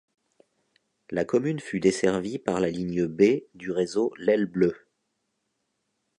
La 1.11 1.25
commune 1.25 1.59
fut 1.59 1.79
desservie 1.79 2.39
par 2.39 2.59
la 2.59 2.71
ligne 2.71 3.05
B 3.05 3.41
du 3.53 3.69
réseau 3.69 4.11
L'Aile 4.17 4.47
Bleue. 4.47 4.87